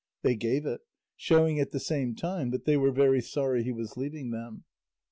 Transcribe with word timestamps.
They 0.23 0.35
gave 0.35 0.65
it, 0.65 0.81
showing 1.15 1.59
at 1.59 1.69
the 1.69 1.79
same 1.79 2.15
time 2.15 2.49
that 2.49 2.65
they 2.65 2.75
were 2.75 2.89
very 2.89 3.21
sorry 3.21 3.61
he 3.61 3.71
was 3.71 3.97
leaving 3.97 4.31
them. 4.31 4.63